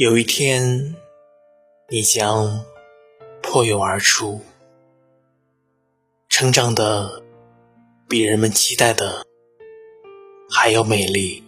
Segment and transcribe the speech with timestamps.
[0.00, 0.96] 有一天，
[1.90, 2.64] 你将
[3.42, 4.40] 破蛹而出，
[6.26, 7.22] 成长的
[8.08, 9.26] 比人们期待的
[10.48, 11.44] 还要美丽。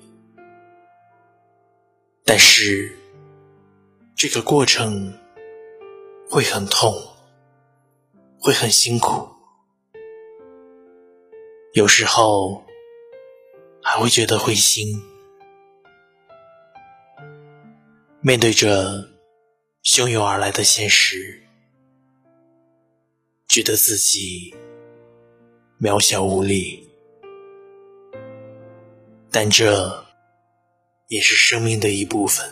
[2.26, 2.94] 但是，
[4.14, 5.18] 这个过程
[6.28, 6.94] 会很痛，
[8.38, 9.30] 会很辛苦，
[11.72, 12.62] 有时候
[13.82, 15.02] 还会觉得灰心。
[18.24, 19.08] 面对着
[19.82, 21.42] 汹涌而来的现实，
[23.48, 24.54] 觉得自己
[25.80, 26.88] 渺小无力，
[29.28, 30.04] 但这
[31.08, 32.48] 也是生命的一部分。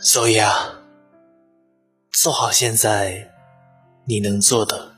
[0.00, 0.82] 所以啊，
[2.10, 3.32] 做好现在
[4.04, 4.96] 你能做的，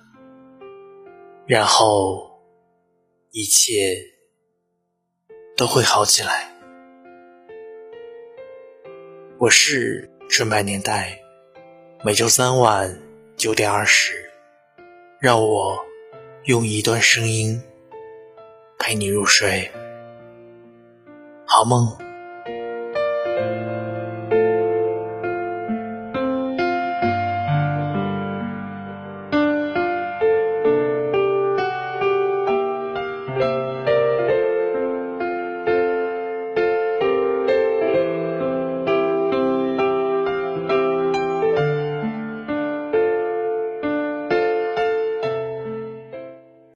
[1.46, 2.40] 然后
[3.32, 3.98] 一切
[5.58, 6.51] 都会好起来。
[9.42, 11.18] 我是纯白年代，
[12.04, 12.96] 每周三晚
[13.36, 14.30] 九点二十，
[15.18, 15.76] 让我
[16.44, 17.60] 用一段声音
[18.78, 19.68] 陪你入睡，
[21.44, 22.11] 好梦。